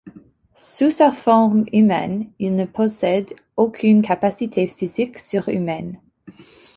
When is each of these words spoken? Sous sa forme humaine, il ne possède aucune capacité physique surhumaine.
Sous 0.55 0.89
sa 0.89 1.11
forme 1.11 1.65
humaine, 1.71 2.25
il 2.39 2.55
ne 2.55 2.65
possède 2.65 3.35
aucune 3.55 4.01
capacité 4.01 4.65
physique 4.65 5.19
surhumaine. 5.19 5.99